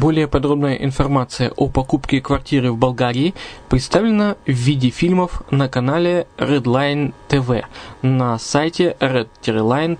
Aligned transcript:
Более 0.00 0.26
подробная 0.28 0.76
информация 0.76 1.52
о 1.56 1.68
покупке 1.68 2.22
квартиры 2.22 2.72
в 2.72 2.78
Болгарии 2.78 3.34
представлена 3.68 4.36
в 4.46 4.50
виде 4.50 4.88
фильмов 4.88 5.42
на 5.50 5.68
канале 5.68 6.26
Redline 6.38 7.12
TV 7.28 7.64
на 8.00 8.38
сайте 8.38 8.96
redline.xyz 8.98 9.98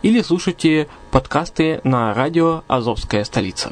или 0.00 0.22
слушайте 0.22 0.88
подкасты 1.10 1.82
на 1.84 2.14
радио 2.14 2.62
«Азовская 2.68 3.22
столица». 3.24 3.70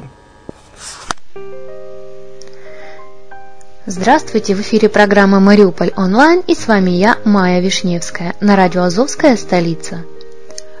Здравствуйте, 3.87 4.53
в 4.53 4.61
эфире 4.61 4.89
программа 4.89 5.39
«Мариуполь 5.39 5.91
онлайн» 5.97 6.43
и 6.45 6.53
с 6.53 6.67
вами 6.67 6.91
я, 6.91 7.17
Майя 7.25 7.61
Вишневская, 7.61 8.35
на 8.41 8.55
радио 8.55 8.83
«Азовская 8.83 9.35
столица». 9.37 10.05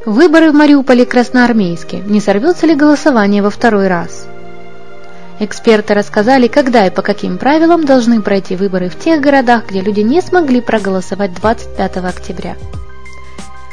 Выборы 0.05 0.51
в 0.51 0.55
Мариуполе 0.55 1.05
красноармейские. 1.05 2.01
Не 2.01 2.21
сорвется 2.21 2.65
ли 2.65 2.73
голосование 2.73 3.43
во 3.43 3.49
второй 3.49 3.87
раз? 3.87 4.27
Эксперты 5.39 5.93
рассказали, 5.93 6.47
когда 6.47 6.87
и 6.87 6.89
по 6.89 7.01
каким 7.01 7.37
правилам 7.37 7.85
должны 7.85 8.21
пройти 8.21 8.55
выборы 8.55 8.87
в 8.89 8.97
тех 8.97 9.21
городах, 9.21 9.67
где 9.67 9.81
люди 9.81 9.99
не 9.99 10.21
смогли 10.21 10.61
проголосовать 10.61 11.33
25 11.33 11.97
октября. 11.97 12.55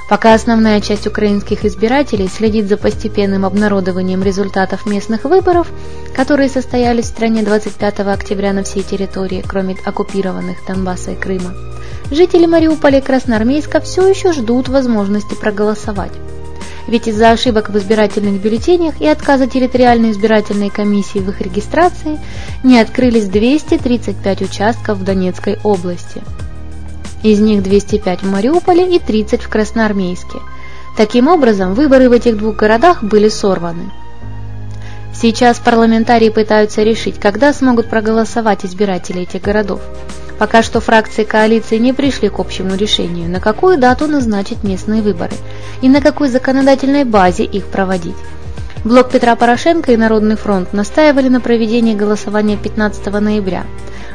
Пока 0.08 0.34
основная 0.34 0.80
часть 0.80 1.06
украинских 1.06 1.64
избирателей 1.64 2.28
следит 2.28 2.68
за 2.68 2.76
постепенным 2.76 3.44
обнародованием 3.44 4.22
результатов 4.22 4.86
местных 4.86 5.24
выборов, 5.24 5.66
которые 6.14 6.48
состоялись 6.48 7.06
в 7.06 7.08
стране 7.08 7.42
25 7.42 8.00
октября 8.00 8.52
на 8.52 8.62
всей 8.62 8.82
территории, 8.82 9.44
кроме 9.46 9.76
оккупированных 9.84 10.58
Донбасса 10.66 11.10
и 11.10 11.16
Крыма, 11.16 11.54
Жители 12.10 12.46
Мариуполя 12.46 12.98
и 12.98 13.02
Красноармейска 13.02 13.80
все 13.80 14.06
еще 14.06 14.32
ждут 14.32 14.68
возможности 14.68 15.34
проголосовать. 15.34 16.12
Ведь 16.86 17.08
из-за 17.08 17.32
ошибок 17.32 17.68
в 17.68 17.76
избирательных 17.76 18.40
бюллетенях 18.40 19.00
и 19.00 19.08
отказа 19.08 19.48
территориальной 19.48 20.12
избирательной 20.12 20.70
комиссии 20.70 21.18
в 21.18 21.30
их 21.30 21.40
регистрации 21.40 22.20
не 22.62 22.78
открылись 22.78 23.24
235 23.24 24.42
участков 24.42 24.98
в 24.98 25.04
Донецкой 25.04 25.58
области. 25.64 26.22
Из 27.22 27.40
них 27.40 27.62
205 27.62 28.22
в 28.22 28.30
Мариуполе 28.30 28.96
и 28.96 28.98
30 28.98 29.42
в 29.42 29.48
Красноармейске. 29.48 30.38
Таким 30.96 31.28
образом, 31.28 31.74
выборы 31.74 32.08
в 32.08 32.12
этих 32.12 32.36
двух 32.36 32.56
городах 32.56 33.02
были 33.02 33.28
сорваны. 33.28 33.90
Сейчас 35.14 35.58
парламентарии 35.58 36.28
пытаются 36.28 36.82
решить, 36.82 37.18
когда 37.18 37.52
смогут 37.52 37.88
проголосовать 37.88 38.64
избиратели 38.64 39.22
этих 39.22 39.40
городов. 39.40 39.80
Пока 40.38 40.62
что 40.62 40.80
фракции 40.80 41.24
коалиции 41.24 41.78
не 41.78 41.94
пришли 41.94 42.28
к 42.28 42.38
общему 42.38 42.74
решению, 42.74 43.30
на 43.30 43.40
какую 43.40 43.78
дату 43.78 44.06
назначить 44.06 44.62
местные 44.62 45.00
выборы 45.00 45.34
и 45.80 45.88
на 45.88 46.02
какой 46.02 46.28
законодательной 46.28 47.04
базе 47.04 47.44
их 47.44 47.66
проводить. 47.66 48.16
Блок 48.84 49.10
Петра 49.10 49.34
Порошенко 49.34 49.92
и 49.92 49.96
Народный 49.96 50.36
фронт 50.36 50.72
настаивали 50.74 51.28
на 51.28 51.40
проведении 51.40 51.94
голосования 51.94 52.56
15 52.56 53.06
ноября. 53.06 53.64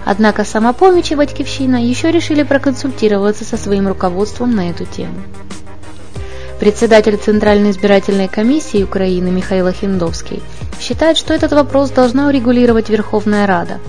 Однако 0.06 0.44
самопомощь 0.44 1.12
и 1.12 1.16
Батькивщина 1.16 1.84
еще 1.84 2.12
решили 2.12 2.44
проконсультироваться 2.44 3.46
со 3.46 3.58
своим 3.58 3.88
руководством 3.88 4.56
на 4.56 4.70
эту 4.70 4.86
тему. 4.86 5.16
Председатель 6.60 7.18
Центральной 7.18 7.72
избирательной 7.72 8.28
комиссии 8.28 8.84
Украины 8.84 9.32
Михаил 9.32 9.72
Хиндовский 9.72 10.42
считает, 10.80 11.18
что 11.18 11.34
этот 11.34 11.52
вопрос 11.54 11.90
должна 11.92 12.28
урегулировать 12.28 12.90
Верховная 12.90 13.48
Рада 13.48 13.80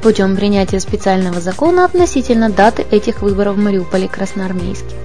путем 0.00 0.36
принятия 0.36 0.80
специального 0.80 1.40
закона 1.40 1.84
относительно 1.84 2.50
даты 2.50 2.86
этих 2.90 3.22
выборов 3.22 3.56
в 3.56 3.58
Мариуполе 3.58 4.08
Красноармейске. 4.08 4.96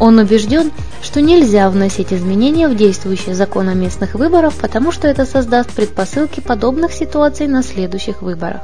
Он 0.00 0.18
убежден, 0.18 0.72
что 1.02 1.20
нельзя 1.20 1.70
вносить 1.70 2.12
изменения 2.12 2.68
в 2.68 2.76
действующий 2.76 3.32
закон 3.32 3.68
о 3.68 3.74
местных 3.74 4.14
выборах, 4.14 4.52
потому 4.54 4.92
что 4.92 5.08
это 5.08 5.24
создаст 5.24 5.70
предпосылки 5.70 6.40
подобных 6.40 6.92
ситуаций 6.92 7.46
на 7.46 7.62
следующих 7.62 8.22
выборах. 8.22 8.62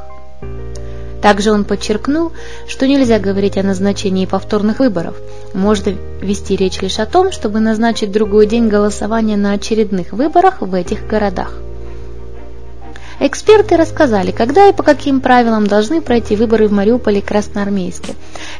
Также 1.23 1.53
он 1.53 1.65
подчеркнул, 1.65 2.33
что 2.67 2.87
нельзя 2.89 3.19
говорить 3.19 3.59
о 3.59 3.63
назначении 3.63 4.27
повторных 4.27 4.79
выборов. 4.79 5.17
Можно 5.53 5.95
вести 6.21 6.57
речь 6.57 6.81
лишь 6.81 6.99
о 6.99 7.07
том, 7.07 7.31
чтобы 7.31 7.61
назначить 7.61 8.11
другой 8.11 8.47
день 8.47 8.69
голосования 8.69 9.37
на 9.37 9.53
очередных 9.53 10.13
выборах 10.13 10.61
в 10.61 10.75
этих 10.75 11.07
городах. 11.07 11.55
Эксперты 13.23 13.77
рассказали, 13.77 14.31
когда 14.31 14.69
и 14.69 14.73
по 14.73 14.83
каким 14.83 15.21
правилам 15.21 15.67
должны 15.67 16.01
пройти 16.01 16.37
выборы 16.37 16.69
в 16.69 16.73
Мариуполе 16.73 17.21
Красноармейске, 17.21 18.15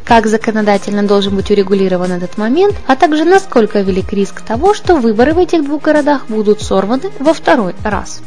как 0.05 0.27
законодательно 0.27 1.03
должен 1.03 1.35
быть 1.35 1.51
урегулирован 1.51 2.13
этот 2.13 2.37
момент, 2.37 2.75
а 2.87 2.95
также 2.95 3.25
насколько 3.25 3.81
велик 3.81 4.13
риск 4.13 4.43
того, 4.43 4.75
что 4.75 4.97
выборы 4.97 5.33
в 5.33 5.39
этих 5.39 5.65
двух 5.65 5.85
городах 5.85 6.27
будут 6.29 6.61
сорваны 6.61 7.11
во 7.19 7.33
второй 7.33 7.75
раз. 7.83 8.21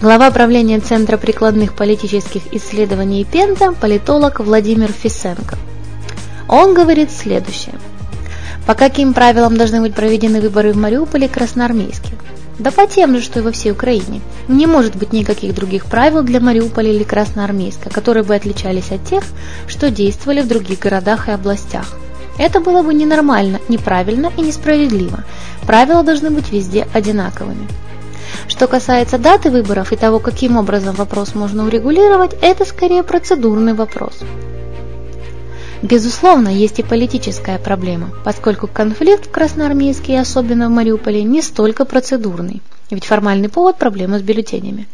Глава 0.00 0.30
правления 0.30 0.78
Центра 0.78 1.16
прикладных 1.16 1.74
политических 1.74 2.54
исследований 2.54 3.24
Пента– 3.24 3.72
политолог 3.80 4.38
Владимир 4.38 4.92
Фисенко. 4.92 5.58
Он 6.46 6.72
говорит 6.72 7.10
следующее. 7.10 7.74
По 8.64 8.74
каким 8.74 9.12
правилам 9.12 9.56
должны 9.56 9.80
быть 9.80 9.96
проведены 9.96 10.40
выборы 10.40 10.72
в 10.72 10.76
Мариуполе 10.76 11.26
Красноармейске? 11.26 12.12
Да 12.60 12.70
по 12.70 12.86
тем 12.86 13.16
же, 13.16 13.22
что 13.22 13.40
и 13.40 13.42
во 13.42 13.50
всей 13.50 13.72
Украине. 13.72 14.20
Не 14.46 14.68
может 14.68 14.94
быть 14.94 15.12
никаких 15.12 15.52
других 15.52 15.86
правил 15.86 16.22
для 16.22 16.38
Мариуполя 16.38 16.92
или 16.92 17.02
Красноармейска, 17.02 17.90
которые 17.90 18.22
бы 18.22 18.36
отличались 18.36 18.92
от 18.92 19.04
тех, 19.04 19.24
что 19.66 19.90
действовали 19.90 20.42
в 20.42 20.48
других 20.48 20.78
городах 20.78 21.26
и 21.26 21.32
областях. 21.32 21.96
Это 22.38 22.60
было 22.60 22.82
бы 22.82 22.94
ненормально, 22.94 23.58
неправильно 23.68 24.30
и 24.36 24.42
несправедливо. 24.42 25.24
Правила 25.66 26.04
должны 26.04 26.30
быть 26.30 26.52
везде 26.52 26.86
одинаковыми. 26.94 27.66
Что 28.48 28.66
касается 28.66 29.18
даты 29.18 29.50
выборов 29.50 29.92
и 29.92 29.96
того, 29.96 30.18
каким 30.18 30.56
образом 30.56 30.94
вопрос 30.94 31.34
можно 31.34 31.66
урегулировать, 31.66 32.34
это 32.40 32.64
скорее 32.64 33.02
процедурный 33.02 33.74
вопрос. 33.74 34.20
Безусловно, 35.82 36.48
есть 36.48 36.80
и 36.80 36.82
политическая 36.82 37.58
проблема, 37.58 38.10
поскольку 38.24 38.66
конфликт 38.66 39.26
в 39.26 39.30
Красноармейске 39.30 40.14
и 40.14 40.16
особенно 40.16 40.68
в 40.68 40.72
Мариуполе 40.72 41.22
не 41.22 41.40
столько 41.40 41.84
процедурный, 41.84 42.62
ведь 42.90 43.04
формальный 43.04 43.48
повод– 43.48 43.76
проблема 43.78 44.18
с 44.18 44.22
бюллетенями. 44.22 44.88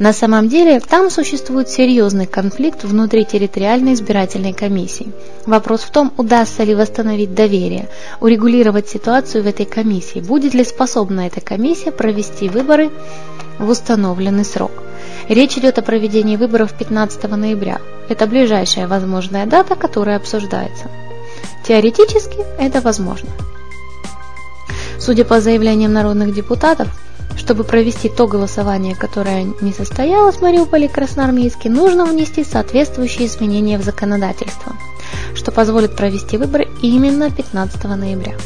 На 0.00 0.14
самом 0.14 0.48
деле, 0.48 0.80
там 0.80 1.10
существует 1.10 1.68
серьезный 1.68 2.24
конфликт 2.26 2.84
внутри 2.84 3.26
территориальной 3.26 3.92
избирательной 3.92 4.54
комиссии. 4.54 5.12
Вопрос 5.44 5.82
в 5.82 5.90
том, 5.90 6.10
удастся 6.16 6.64
ли 6.64 6.74
восстановить 6.74 7.34
доверие, 7.34 7.86
урегулировать 8.18 8.88
ситуацию 8.88 9.44
в 9.44 9.46
этой 9.46 9.66
комиссии, 9.66 10.20
будет 10.20 10.54
ли 10.54 10.64
способна 10.64 11.26
эта 11.26 11.42
комиссия 11.42 11.92
провести 11.92 12.48
выборы 12.48 12.90
в 13.58 13.68
установленный 13.68 14.46
срок. 14.46 14.70
Речь 15.28 15.58
идет 15.58 15.78
о 15.78 15.82
проведении 15.82 16.36
выборов 16.36 16.72
15 16.72 17.22
ноября. 17.36 17.78
Это 18.08 18.26
ближайшая 18.26 18.88
возможная 18.88 19.44
дата, 19.44 19.74
которая 19.74 20.16
обсуждается. 20.16 20.90
Теоретически 21.68 22.38
это 22.58 22.80
возможно. 22.80 23.28
Судя 24.98 25.26
по 25.26 25.42
заявлениям 25.42 25.92
народных 25.92 26.34
депутатов, 26.34 26.88
чтобы 27.50 27.64
провести 27.64 28.08
то 28.08 28.28
голосование, 28.28 28.94
которое 28.94 29.42
не 29.60 29.72
состоялось 29.72 30.36
в 30.36 30.42
Мариуполе 30.42 30.88
Красноармейске, 30.88 31.68
нужно 31.68 32.04
внести 32.04 32.44
соответствующие 32.44 33.26
изменения 33.26 33.76
в 33.76 33.82
законодательство, 33.82 34.76
что 35.34 35.50
позволит 35.50 35.96
провести 35.96 36.36
выборы 36.36 36.68
именно 36.80 37.28
15 37.28 37.82
ноября. 37.86 38.36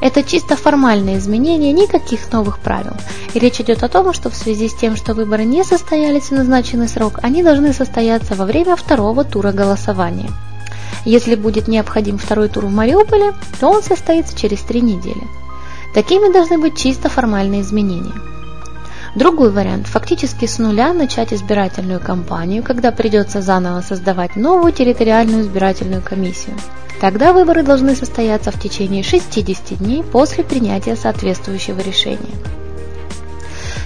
Это 0.00 0.22
чисто 0.22 0.54
формальные 0.54 1.18
изменения, 1.18 1.72
никаких 1.72 2.32
новых 2.32 2.60
правил. 2.60 2.92
И 3.34 3.40
речь 3.40 3.60
идет 3.60 3.82
о 3.82 3.88
том, 3.88 4.12
что 4.12 4.30
в 4.30 4.36
связи 4.36 4.68
с 4.68 4.74
тем, 4.74 4.94
что 4.94 5.14
выборы 5.14 5.42
не 5.42 5.64
состоялись 5.64 6.26
в 6.26 6.30
назначенный 6.30 6.88
срок, 6.88 7.18
они 7.22 7.42
должны 7.42 7.72
состояться 7.72 8.36
во 8.36 8.44
время 8.44 8.76
второго 8.76 9.24
тура 9.24 9.50
голосования. 9.50 10.30
Если 11.04 11.34
будет 11.34 11.66
необходим 11.66 12.16
второй 12.16 12.48
тур 12.48 12.66
в 12.66 12.70
Мариуполе, 12.70 13.32
то 13.58 13.70
он 13.70 13.82
состоится 13.82 14.38
через 14.38 14.60
три 14.60 14.82
недели. 14.82 15.39
Такими 15.94 16.32
должны 16.32 16.58
быть 16.58 16.76
чисто 16.76 17.08
формальные 17.08 17.62
изменения. 17.62 18.14
Другой 19.16 19.50
вариант– 19.50 19.86
фактически 19.88 20.46
с 20.46 20.58
нуля 20.58 20.92
начать 20.92 21.32
избирательную 21.32 21.98
кампанию, 21.98 22.62
когда 22.62 22.92
придется 22.92 23.42
заново 23.42 23.80
создавать 23.80 24.36
новую 24.36 24.72
территориальную 24.72 25.42
избирательную 25.42 26.00
комиссию. 26.00 26.56
Тогда 27.00 27.32
выборы 27.32 27.64
должны 27.64 27.96
состояться 27.96 28.52
в 28.52 28.60
течение 28.60 29.02
60 29.02 29.78
дней 29.78 30.04
после 30.04 30.44
принятия 30.44 30.94
соответствующего 30.94 31.80
решения. 31.80 32.36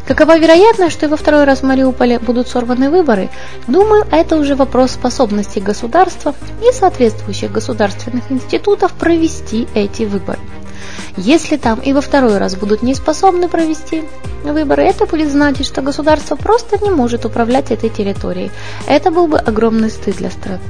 Какова 0.06 0.38
вероятность, 0.38 0.94
что 0.94 1.08
во 1.08 1.16
второй 1.16 1.44
раз 1.44 1.60
в 1.60 1.62
Мариуполе 1.62 2.18
будут 2.18 2.48
сорваны 2.48 2.90
выборы? 2.90 3.30
Думаю, 3.66 4.04
это 4.10 4.36
уже 4.36 4.54
вопрос 4.54 4.90
способности 4.90 5.60
государства 5.60 6.34
и 6.60 6.70
соответствующих 6.74 7.50
государственных 7.50 8.30
институтов 8.30 8.92
провести 8.92 9.66
эти 9.74 10.02
выборы. 10.02 10.40
Если 11.16 11.56
там 11.56 11.80
и 11.80 11.92
во 11.92 12.00
второй 12.00 12.38
раз 12.38 12.56
будут 12.56 12.82
не 12.82 12.94
способны 12.94 13.48
провести 13.48 14.04
выборы, 14.44 14.82
это 14.82 15.06
будет 15.06 15.30
значить, 15.30 15.66
что 15.66 15.82
государство 15.82 16.36
просто 16.36 16.82
не 16.82 16.90
может 16.90 17.24
управлять 17.24 17.70
этой 17.70 17.90
территорией. 17.90 18.50
Это 18.86 19.10
был 19.10 19.26
бы 19.26 19.38
огромный 19.38 19.90
стыд 19.90 20.16
для 20.16 20.30
страны. 20.30 20.60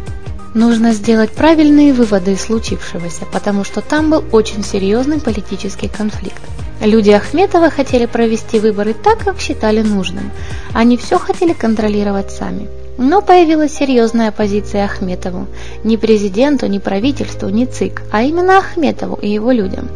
Нужно 0.55 0.93
сделать 0.93 1.33
правильные 1.33 1.93
выводы 1.93 2.35
из 2.35 2.43
случившегося, 2.43 3.27
потому 3.33 3.65
что 3.65 3.81
там 3.81 4.11
был 4.11 4.25
очень 4.31 4.63
серьезный 4.63 5.21
политический 5.21 5.89
конфликт. 5.89 6.41
Люди 6.81 7.11
Ахметова 7.11 7.71
хотели 7.71 8.07
провести 8.07 8.61
выборы 8.61 8.95
так, 8.95 9.19
как 9.19 9.41
считали 9.41 9.83
нужным. 9.83 10.31
Они 10.73 10.97
все 10.97 11.19
хотели 11.19 11.55
контролировать 11.55 12.31
сами. 12.31 12.69
Но 12.97 13.23
появилась 13.23 13.75
серьезная 13.75 14.29
оппозиция 14.29 14.85
Ахметову. 14.85 15.47
Не 15.83 15.97
президенту, 15.97 16.67
не 16.67 16.79
правительству, 16.79 17.49
не 17.49 17.67
ЦИК, 17.67 18.03
а 18.13 18.23
именно 18.23 18.59
Ахметову 18.59 19.17
и 19.17 19.29
его 19.29 19.51
людям. 19.51 19.89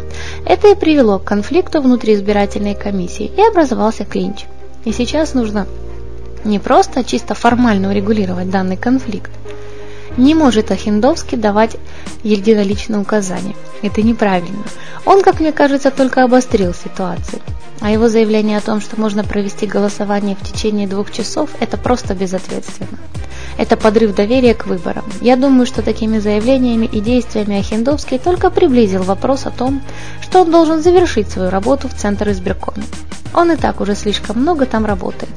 Это 0.44 0.68
и 0.68 0.74
привело 0.74 1.18
к 1.18 1.24
конфликту 1.24 1.80
внутри 1.80 2.14
избирательной 2.14 2.74
комиссии, 2.74 3.30
и 3.36 3.40
образовался 3.40 4.04
клинч. 4.04 4.46
И 4.84 4.92
сейчас 4.92 5.34
нужно 5.34 5.66
не 6.44 6.58
просто 6.58 7.04
чисто 7.04 7.34
формально 7.34 7.90
урегулировать 7.90 8.50
данный 8.50 8.76
конфликт. 8.76 9.30
Не 10.16 10.34
может 10.34 10.72
Ахиндовский 10.72 11.38
давать 11.38 11.76
единоличные 12.24 13.00
указания. 13.00 13.54
Это 13.82 14.02
неправильно. 14.02 14.64
Он, 15.04 15.22
как 15.22 15.38
мне 15.38 15.52
кажется, 15.52 15.92
только 15.92 16.24
обострил 16.24 16.74
ситуацию. 16.74 17.40
А 17.80 17.90
его 17.90 18.08
заявление 18.08 18.58
о 18.58 18.62
том, 18.62 18.80
что 18.80 19.00
можно 19.00 19.22
провести 19.22 19.66
голосование 19.66 20.36
в 20.36 20.44
течение 20.44 20.88
двух 20.88 21.12
часов, 21.12 21.50
это 21.60 21.76
просто 21.76 22.14
безответственно. 22.14 22.98
Это 23.56 23.76
подрыв 23.76 24.14
доверия 24.14 24.54
к 24.54 24.66
выборам. 24.66 25.04
Я 25.20 25.36
думаю, 25.36 25.66
что 25.66 25.82
такими 25.82 26.18
заявлениями 26.18 26.86
и 26.86 27.00
действиями 27.00 27.58
Ахиндовский 27.58 28.18
только 28.18 28.50
приблизил 28.50 29.02
вопрос 29.02 29.46
о 29.46 29.50
том, 29.50 29.80
что 30.20 30.42
он 30.42 30.50
должен 30.50 30.82
завершить 30.82 31.28
свою 31.28 31.50
работу 31.50 31.88
в 31.88 31.94
Центр 31.94 32.30
избиркоме. 32.30 32.84
Он 33.34 33.52
и 33.52 33.56
так 33.56 33.80
уже 33.80 33.94
слишком 33.94 34.40
много 34.40 34.66
там 34.66 34.84
работает. 34.84 35.30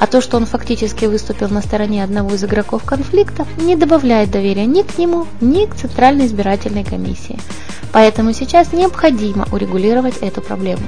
А 0.00 0.06
то, 0.06 0.20
что 0.20 0.36
он 0.36 0.46
фактически 0.46 1.06
выступил 1.06 1.48
на 1.48 1.60
стороне 1.60 2.04
одного 2.04 2.34
из 2.34 2.44
игроков 2.44 2.84
конфликта, 2.84 3.46
не 3.58 3.76
добавляет 3.76 4.30
доверия 4.30 4.66
ни 4.66 4.82
к 4.82 4.98
нему, 4.98 5.26
ни 5.40 5.66
к 5.66 5.74
Центральной 5.74 6.26
избирательной 6.26 6.84
комиссии. 6.84 7.38
Поэтому 7.92 8.32
сейчас 8.32 8.72
необходимо 8.72 9.46
урегулировать 9.52 10.18
эту 10.18 10.40
проблему. 10.40 10.82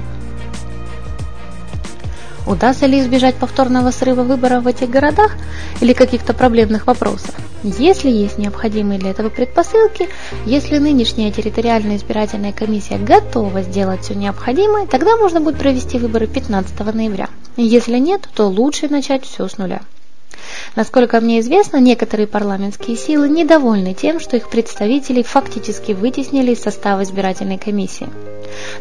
Удастся 2.47 2.87
ли 2.87 3.01
избежать 3.01 3.37
повторного 3.37 3.91
срыва 3.91 4.23
выборов 4.23 4.65
в 4.65 4.67
этих 4.67 4.91
городах 4.91 5.33
или 5.81 5.95
каких-то 5.95 6.35
проблемных 6.35 6.87
вопросов? 6.87 7.35
Если 7.63 8.11
есть 8.11 8.37
необходимые 8.37 9.01
для 9.01 9.11
этого 9.11 9.31
предпосылки, 9.31 10.11
если 10.45 10.77
нынешняя 10.77 11.33
территориальная 11.33 11.97
избирательная 11.97 12.53
комиссия 12.53 12.99
готова 12.99 13.63
сделать 13.63 14.03
все 14.03 14.15
необходимое, 14.15 14.87
тогда 14.87 15.17
можно 15.17 15.41
будет 15.41 15.59
провести 15.59 15.99
выборы 15.99 16.27
15 16.27 16.79
ноября. 16.95 17.31
Если 17.57 17.97
нет, 17.99 18.29
то 18.35 18.49
лучше 18.49 18.89
начать 18.89 19.25
все 19.25 19.49
с 19.49 19.57
нуля. 19.57 19.81
Насколько 20.77 21.21
мне 21.21 21.41
известно, 21.41 21.79
некоторые 21.79 22.27
парламентские 22.27 22.97
силы 22.97 23.31
недовольны 23.31 23.95
тем, 23.95 24.21
что 24.21 24.37
их 24.37 24.51
представители 24.51 25.23
фактически 25.23 25.93
вытеснили 25.93 26.53
из 26.53 26.61
состава 26.61 27.03
избирательной 27.05 27.59
комиссии. 27.59 28.09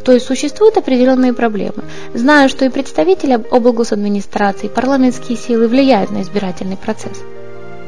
То 0.04 0.12
есть 0.12 0.26
существуют 0.26 0.78
определенные 0.78 1.34
проблемы. 1.34 1.84
Знаю, 2.14 2.50
что 2.50 2.66
и 2.66 2.70
представители 2.70 3.34
облгосадминистрации, 3.34 4.68
парламентские 4.68 5.38
силы 5.38 5.68
влияют 5.68 6.12
на 6.12 6.22
избирательный 6.22 6.78
процесс. 6.78 7.22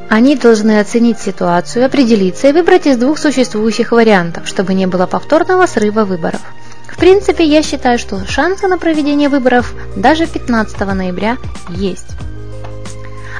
Они 0.10 0.36
должны 0.36 0.80
оценить 0.80 1.20
ситуацию, 1.20 1.86
определиться 1.86 2.48
и 2.48 2.52
выбрать 2.52 2.86
из 2.86 2.98
двух 2.98 3.18
существующих 3.18 3.92
вариантов, 3.92 4.48
чтобы 4.48 4.74
не 4.74 4.86
было 4.86 5.08
повторного 5.08 5.66
срыва 5.66 6.06
выборов. 6.06 6.42
В 6.88 6.98
принципе, 6.98 7.44
я 7.44 7.62
считаю, 7.64 8.00
что 8.00 8.26
шансы 8.26 8.68
на 8.68 8.78
проведение 8.78 9.30
выборов 9.30 9.74
даже 9.96 10.28
15 10.28 10.80
ноября 10.80 11.38
есть. 11.70 12.08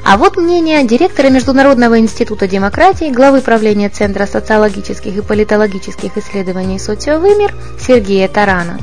А 0.08 0.18
вот 0.18 0.36
мнение 0.36 0.84
директора 0.84 1.30
Международного 1.30 1.98
института 1.98 2.46
демократии, 2.46 3.10
главы 3.10 3.40
правления 3.40 3.88
Центра 3.88 4.26
социологических 4.26 5.16
и 5.16 5.20
политологических 5.20 6.16
исследований 6.16 6.78
«Социовымер» 6.78 7.52
Сергея 7.80 8.28
Тарана. 8.28 8.78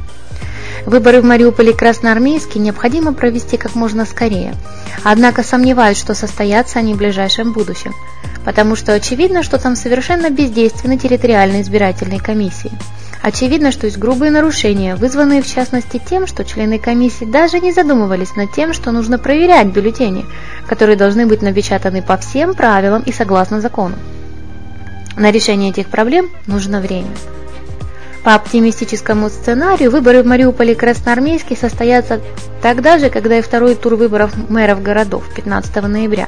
Выборы 0.86 1.22
в 1.22 1.24
Мариуполе 1.24 1.72
и 1.72 1.74
Красноармейске 1.74 2.60
необходимо 2.60 3.14
провести 3.14 3.56
как 3.56 3.74
можно 3.74 4.06
скорее. 4.06 4.54
Однако 5.06 5.44
сомневаюсь, 5.44 5.98
что 5.98 6.14
состоятся 6.14 6.80
они 6.80 6.94
в 6.94 6.98
ближайшем 6.98 7.54
будущем, 7.54 7.94
потому 8.44 8.76
что 8.76 8.92
очевидно, 8.92 9.44
что 9.44 9.58
там 9.58 9.78
совершенно 9.78 10.30
бездейственны 10.30 10.98
территориальные 10.98 11.62
избирательные 11.62 12.20
комиссии. 12.20 12.72
Очевидно, 13.24 13.72
что 13.72 13.86
есть 13.86 13.98
грубые 13.98 14.32
нарушения, 14.32 14.98
вызванные 14.98 15.42
в 15.42 15.48
частности 15.48 15.98
тем, 16.10 16.28
что 16.28 16.44
члены 16.44 16.78
комиссии 16.78 17.24
даже 17.24 17.62
не 17.62 17.72
задумывались 17.72 18.36
над 18.36 18.52
тем, 18.52 18.74
что 18.74 18.92
нужно 18.92 19.18
проверять 19.18 19.68
бюллетени, 19.68 20.26
которые 20.68 20.98
должны 20.98 21.26
быть 21.26 21.42
напечатаны 21.42 22.02
по 22.02 22.18
всем 22.18 22.54
правилам 22.54 23.02
и 23.06 23.14
согласно 23.14 23.62
закону. 23.62 23.96
На 25.16 25.32
решение 25.32 25.70
этих 25.70 25.88
проблем 25.88 26.32
нужно 26.48 26.82
время. 26.82 27.12
По 28.26 28.36
оптимистическому 28.36 29.30
сценарию 29.30 29.90
выборы 29.90 30.22
в 30.22 30.26
Мариуполе 30.26 30.76
Красноармейске 30.76 31.56
состоятся 31.56 32.20
тогда 32.62 32.98
же, 32.98 33.10
когда 33.10 33.38
и 33.38 33.42
второй 33.42 33.76
тур 33.76 33.96
выборов 33.96 34.34
мэров 34.50 34.84
городов 34.84 35.24
15 35.34 35.76
ноября. 35.84 36.28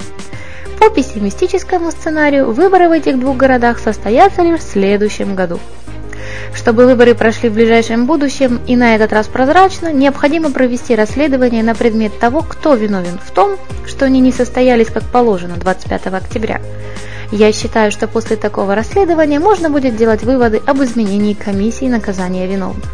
По 0.80 0.90
пессимистическому 0.90 1.92
сценарию 1.92 2.54
выборы 2.54 2.88
в 2.88 2.94
этих 2.94 3.20
двух 3.20 3.36
городах 3.36 3.80
состоятся 3.80 4.44
лишь 4.44 4.62
в 4.62 4.72
следующем 4.72 5.36
году. 5.36 5.60
Чтобы 6.54 6.86
выборы 6.86 7.16
прошли 7.16 7.50
в 7.50 7.54
ближайшем 7.54 8.06
будущем 8.06 8.62
и 8.68 8.76
на 8.76 8.96
этот 8.96 9.12
раз 9.12 9.28
прозрачно, 9.28 9.92
необходимо 9.92 10.52
провести 10.52 10.96
расследование 10.96 11.64
на 11.64 11.76
предмет 11.76 12.18
того, 12.20 12.42
кто 12.42 12.76
виновен 12.76 13.20
в 13.24 13.32
том, 13.32 13.58
что 13.86 14.06
они 14.06 14.20
не 14.20 14.32
состоялись 14.32 14.88
как 14.88 15.04
положено 15.04 15.56
25 15.56 16.08
октября. 16.08 16.62
Я 17.32 17.52
считаю, 17.52 17.92
что 17.92 18.08
после 18.08 18.36
такого 18.36 18.76
расследования 18.76 19.40
можно 19.40 19.70
будет 19.70 19.96
делать 19.96 20.24
выводы 20.24 20.62
об 20.66 20.82
изменении 20.84 21.34
комиссии 21.34 21.86
наказания 21.86 22.48
виновных. 22.48 22.86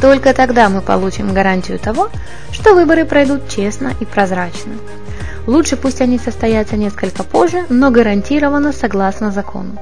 Только 0.00 0.32
тогда 0.32 0.68
мы 0.70 0.80
получим 0.80 1.34
гарантию 1.34 1.78
того, 1.78 2.08
что 2.52 2.74
выборы 2.74 3.04
пройдут 3.04 3.48
честно 3.48 3.92
и 4.00 4.06
прозрачно. 4.06 4.72
Лучше 5.46 5.76
пусть 5.76 6.00
они 6.00 6.18
состоятся 6.18 6.76
несколько 6.76 7.22
позже, 7.22 7.64
но 7.68 7.90
гарантированно 7.90 8.72
согласно 8.72 9.30
закону. 9.30 9.76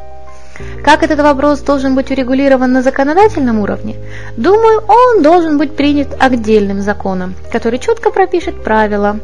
Как 0.83 1.03
этот 1.03 1.21
вопрос 1.21 1.61
должен 1.61 1.95
быть 1.95 2.11
урегулирован 2.11 2.73
на 2.73 2.83
законодательном 2.83 3.61
уровне? 3.61 3.97
Думаю, 4.37 4.83
он 4.89 5.23
должен 5.23 5.59
быть 5.59 5.77
принят 5.77 6.09
отдельным 6.19 6.81
законом, 6.83 7.35
который 7.53 7.79
четко 7.79 8.11
пропишет 8.11 8.63
правила, 8.63 9.21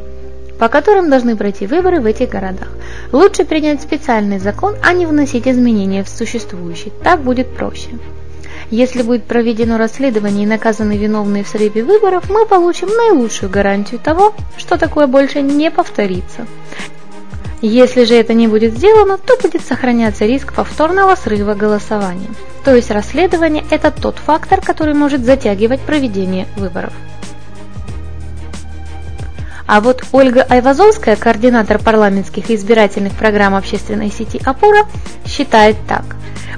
по 0.58 0.68
которым 0.68 1.10
должны 1.10 1.36
пройти 1.36 1.66
выборы 1.66 2.00
в 2.00 2.06
этих 2.06 2.28
городах. 2.28 2.68
Лучше 3.12 3.44
принять 3.44 3.82
специальный 3.82 4.38
закон, 4.38 4.76
а 4.82 4.92
не 4.92 5.06
вносить 5.06 5.48
изменения 5.48 6.04
в 6.04 6.08
существующий. 6.08 6.92
Так 7.02 7.20
будет 7.22 7.48
проще. 7.54 7.90
Если 8.70 9.02
будет 9.02 9.24
проведено 9.24 9.78
расследование 9.78 10.44
и 10.44 10.48
наказаны 10.48 10.96
виновные 10.96 11.44
в 11.44 11.48
срыве 11.48 11.82
выборов, 11.82 12.30
мы 12.30 12.46
получим 12.46 12.88
наилучшую 12.88 13.50
гарантию 13.50 14.00
того, 14.00 14.34
что 14.56 14.78
такое 14.78 15.06
больше 15.06 15.42
не 15.42 15.70
повторится. 15.70 16.46
Если 17.66 18.04
же 18.04 18.14
это 18.14 18.34
не 18.34 18.46
будет 18.46 18.74
сделано, 18.74 19.16
то 19.16 19.38
будет 19.38 19.64
сохраняться 19.64 20.26
риск 20.26 20.52
повторного 20.52 21.14
срыва 21.14 21.54
голосования. 21.54 22.28
То 22.62 22.76
есть 22.76 22.90
расследование– 22.90 23.64
это 23.70 23.90
тот 23.90 24.16
фактор, 24.18 24.60
который 24.60 24.92
может 24.92 25.24
затягивать 25.24 25.80
проведение 25.80 26.46
выборов. 26.56 26.92
А 29.74 29.80
вот 29.80 30.04
Ольга 30.12 30.46
Айвазовская, 30.48 31.16
координатор 31.16 31.82
парламентских 31.82 32.48
избирательных 32.48 33.12
программ 33.14 33.56
общественной 33.56 34.08
сети 34.08 34.40
«Опора», 34.44 34.86
считает 35.26 35.74
так. 35.88 36.04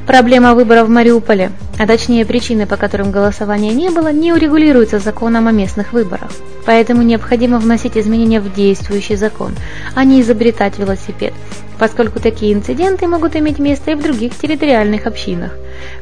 Проблема 0.07 0.55
выборов 0.55 0.89
в 0.89 0.91
Мариуполе, 0.91 1.51
а 1.79 1.87
точнее 1.87 2.27
причины, 2.27 2.67
по 2.67 2.77
которым 2.77 3.13
голосования 3.13 3.73
не 3.73 3.89
было, 3.89 4.13
не 4.13 4.35
урегулируется 4.35 4.99
законом 4.99 5.49
о 5.49 5.51
местных 5.51 5.95
выборах. 5.95 6.31
Поэтому 6.67 7.01
необходимо 7.01 7.59
вносить 7.59 7.97
изменения 7.97 8.39
в 8.39 8.53
действующий 8.53 9.17
закон, 9.17 9.55
а 9.95 10.05
не 10.05 10.21
изобретать 10.21 10.79
велосипед, 10.79 11.33
поскольку 11.79 12.21
такие 12.21 12.53
инциденты 12.53 13.07
могут 13.07 13.35
иметь 13.35 13.59
место 13.59 13.93
и 13.93 13.95
в 13.95 14.03
других 14.03 14.37
территориальных 14.37 15.07
общинах, 15.07 15.53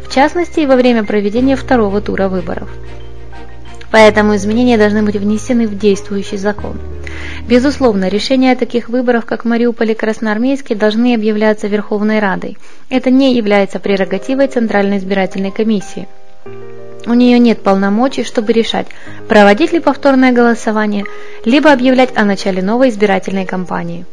в 0.04 0.12
частности 0.12 0.66
во 0.66 0.74
время 0.74 1.04
проведения 1.04 1.54
второго 1.54 2.00
тура 2.00 2.26
выборов. 2.26 2.68
Поэтому 3.94 4.34
изменения 4.34 4.76
должны 4.76 5.04
быть 5.04 5.14
внесены 5.14 5.68
в 5.68 5.78
действующий 5.78 6.36
закон. 6.36 6.80
Безусловно, 7.48 8.08
решения 8.08 8.56
таких 8.56 8.88
выборах, 8.88 9.24
как 9.24 9.44
в 9.44 9.48
Мариуполе 9.48 9.92
и 9.92 9.96
Красноармейске, 9.96 10.74
должны 10.74 11.14
объявляться 11.14 11.68
Верховной 11.68 12.18
Радой. 12.18 12.58
Это 12.90 13.12
не 13.12 13.36
является 13.36 13.78
прерогативой 13.78 14.48
Центральной 14.48 14.98
избирательной 14.98 15.52
комиссии. 15.52 16.08
У 17.06 17.14
нее 17.14 17.38
нет 17.38 17.62
полномочий, 17.62 18.24
чтобы 18.24 18.52
решать, 18.52 18.88
проводить 19.28 19.72
ли 19.72 19.78
повторное 19.78 20.32
голосование, 20.32 21.04
либо 21.44 21.70
объявлять 21.70 22.16
о 22.16 22.24
начале 22.24 22.62
новой 22.62 22.88
избирательной 22.88 23.46
кампании. 23.46 24.06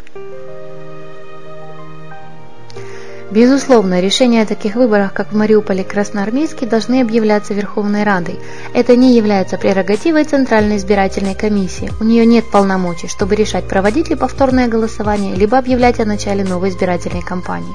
Безусловно, 3.31 4.01
решения 4.01 4.41
о 4.41 4.45
таких 4.45 4.75
выборах, 4.75 5.13
как 5.13 5.31
в 5.31 5.35
Мариуполе 5.37 5.83
и 5.83 5.87
Красноармейске, 5.87 6.65
должны 6.65 6.99
объявляться 6.99 7.53
Верховной 7.53 8.03
Радой. 8.03 8.37
Это 8.73 8.97
не 8.97 9.15
является 9.15 9.57
прерогативой 9.57 10.25
Центральной 10.25 10.75
избирательной 10.75 11.33
комиссии. 11.33 11.93
У 12.01 12.03
нее 12.03 12.25
нет 12.25 12.51
полномочий, 12.51 13.07
чтобы 13.07 13.35
решать, 13.35 13.69
проводить 13.69 14.09
ли 14.09 14.15
повторное 14.15 14.67
голосование, 14.67 15.33
либо 15.33 15.57
объявлять 15.57 16.01
о 16.01 16.05
начале 16.05 16.43
новой 16.43 16.71
избирательной 16.71 17.21
кампании. 17.21 17.73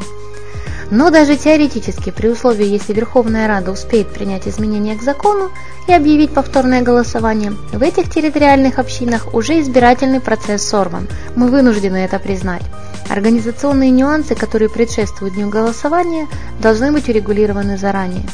Но 0.90 1.08
даже 1.10 1.36
теоретически, 1.36 2.10
при 2.10 2.28
условии, 2.28 2.66
если 2.66 2.92
Верховная 2.92 3.48
Рада 3.48 3.72
успеет 3.72 4.08
принять 4.08 4.46
изменения 4.46 4.94
к 4.94 5.02
закону 5.02 5.50
и 5.88 5.92
объявить 5.92 6.32
повторное 6.32 6.82
голосование, 6.82 7.54
в 7.72 7.82
этих 7.82 8.10
территориальных 8.10 8.78
общинах 8.78 9.34
уже 9.34 9.58
избирательный 9.60 10.20
процесс 10.20 10.62
сорван. 10.62 11.08
Мы 11.34 11.48
вынуждены 11.48 11.96
это 11.96 12.18
признать. 12.18 12.62
Организационные 13.08 13.90
нюансы, 13.90 14.34
которые 14.34 14.68
предшествуют 14.68 15.34
дню 15.34 15.48
голосования, 15.48 16.26
должны 16.60 16.92
быть 16.92 17.08
урегулированы 17.08 17.78
заранее. 17.78 18.25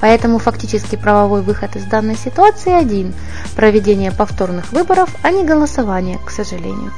Поэтому 0.00 0.38
фактически 0.38 0.96
правовой 0.96 1.42
выход 1.42 1.76
из 1.76 1.84
данной 1.84 2.16
ситуации 2.16 2.72
один– 2.72 3.14
проведение 3.56 4.10
повторных 4.10 4.72
выборов, 4.72 5.14
а 5.22 5.30
не 5.30 5.44
голосование, 5.44 6.18
к 6.24 6.30
сожалению. 6.30 6.92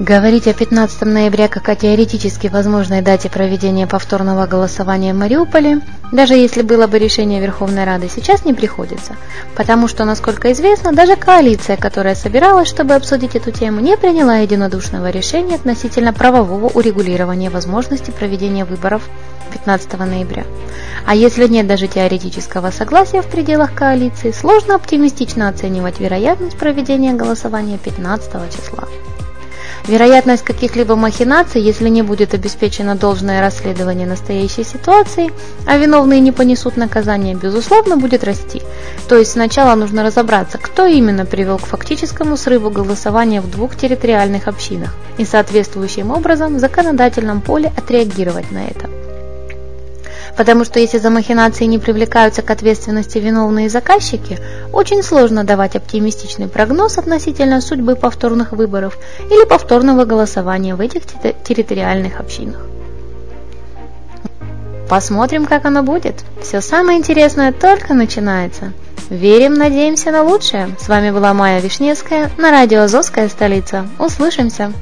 Говорить 0.00 0.48
о 0.48 0.54
15 0.54 1.02
ноября 1.02 1.48
как 1.48 1.68
о 1.68 1.76
теоретически 1.76 2.46
возможной 2.46 3.02
дате 3.02 3.28
проведения 3.28 3.86
повторного 3.86 4.46
голосования 4.46 5.12
в 5.12 5.18
Мариуполе, 5.18 5.82
даже 6.10 6.32
если 6.32 6.62
было 6.62 6.86
бы 6.86 6.98
решение 6.98 7.38
Верховной 7.38 7.84
Рады, 7.84 8.08
сейчас 8.08 8.46
не 8.46 8.54
приходится, 8.54 9.16
потому 9.56 9.88
что, 9.88 10.06
насколько 10.06 10.52
известно, 10.52 10.94
даже 10.94 11.16
коалиция, 11.16 11.76
которая 11.76 12.14
собиралась, 12.14 12.66
чтобы 12.66 12.94
обсудить 12.94 13.36
эту 13.36 13.50
тему, 13.50 13.80
не 13.80 13.94
приняла 13.98 14.38
единодушного 14.38 15.10
решения 15.10 15.56
относительно 15.56 16.14
правового 16.14 16.68
урегулирования 16.68 17.50
возможности 17.50 18.10
проведения 18.10 18.64
выборов 18.64 19.06
15 19.52 19.98
ноября. 19.98 20.44
А 21.04 21.14
если 21.14 21.46
нет 21.46 21.66
даже 21.66 21.88
теоретического 21.88 22.70
согласия 22.70 23.20
в 23.20 23.26
пределах 23.26 23.74
коалиции, 23.74 24.30
сложно 24.30 24.76
оптимистично 24.76 25.50
оценивать 25.50 26.00
вероятность 26.00 26.56
проведения 26.56 27.12
голосования 27.12 27.76
15 27.76 28.50
числа. 28.50 28.88
Вероятность 29.86 30.44
каких-либо 30.44 30.94
махинаций, 30.96 31.60
если 31.62 31.88
не 31.88 32.02
будет 32.02 32.34
обеспечено 32.34 32.94
должное 32.94 33.40
расследование 33.40 34.06
настоящей 34.06 34.64
ситуации, 34.64 35.32
а 35.66 35.76
виновные 35.76 36.20
не 36.20 36.32
понесут 36.32 36.76
наказание, 36.76 37.34
безусловно, 37.34 37.96
будет 37.96 38.24
расти. 38.24 38.62
То 39.08 39.16
есть 39.16 39.32
сначала 39.32 39.74
нужно 39.74 40.02
разобраться, 40.02 40.58
кто 40.58 40.86
именно 40.86 41.26
привел 41.26 41.58
к 41.58 41.66
фактическому 41.66 42.36
срыву 42.36 42.70
голосования 42.70 43.40
в 43.40 43.50
двух 43.50 43.76
территориальных 43.76 44.48
общинах 44.48 44.94
и 45.18 45.24
соответствующим 45.24 46.10
образом 46.10 46.56
в 46.56 46.58
законодательном 46.60 47.40
поле 47.40 47.72
отреагировать 47.76 48.50
на 48.52 48.66
это. 48.66 48.99
Потому 50.36 50.64
что 50.64 50.80
если 50.80 50.98
за 50.98 51.10
махинации 51.10 51.64
не 51.64 51.78
привлекаются 51.78 52.42
к 52.42 52.50
ответственности 52.50 53.18
виновные 53.18 53.68
заказчики, 53.68 54.38
очень 54.72 55.02
сложно 55.02 55.44
давать 55.44 55.76
оптимистичный 55.76 56.48
прогноз 56.48 56.98
относительно 56.98 57.60
судьбы 57.60 57.96
повторных 57.96 58.52
выборов 58.52 58.98
или 59.30 59.46
повторного 59.46 60.04
голосования 60.04 60.74
в 60.74 60.80
этих 60.80 61.02
территориальных 61.44 62.20
общинах. 62.20 62.66
Посмотрим, 64.88 65.46
как 65.46 65.66
оно 65.66 65.84
будет. 65.84 66.24
Все 66.42 66.60
самое 66.60 66.98
интересное 66.98 67.52
только 67.52 67.94
начинается. 67.94 68.72
Верим, 69.08 69.54
надеемся 69.54 70.10
на 70.10 70.22
лучшее. 70.22 70.68
С 70.80 70.88
вами 70.88 71.10
была 71.10 71.32
Майя 71.32 71.60
Вишневская 71.60 72.30
на 72.38 72.50
радио 72.50 72.82
«Азовская 72.82 73.28
столица». 73.28 73.86
Услышимся! 73.98 74.72